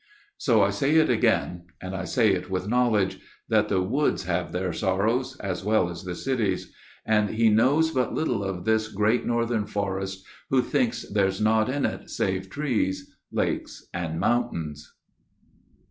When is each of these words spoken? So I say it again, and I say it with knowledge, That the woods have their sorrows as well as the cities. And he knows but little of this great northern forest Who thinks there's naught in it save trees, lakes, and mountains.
So 0.39 0.63
I 0.63 0.71
say 0.71 0.95
it 0.95 1.11
again, 1.11 1.65
and 1.79 1.95
I 1.95 2.05
say 2.05 2.33
it 2.33 2.49
with 2.49 2.67
knowledge, 2.67 3.19
That 3.49 3.69
the 3.69 3.83
woods 3.83 4.23
have 4.23 4.51
their 4.51 4.73
sorrows 4.73 5.37
as 5.37 5.63
well 5.63 5.91
as 5.91 6.03
the 6.03 6.15
cities. 6.15 6.73
And 7.05 7.29
he 7.29 7.49
knows 7.49 7.91
but 7.91 8.11
little 8.11 8.43
of 8.43 8.65
this 8.65 8.87
great 8.87 9.27
northern 9.27 9.67
forest 9.67 10.25
Who 10.49 10.63
thinks 10.63 11.05
there's 11.07 11.39
naught 11.39 11.69
in 11.69 11.85
it 11.85 12.09
save 12.09 12.49
trees, 12.49 13.15
lakes, 13.31 13.85
and 13.93 14.19
mountains. 14.19 14.91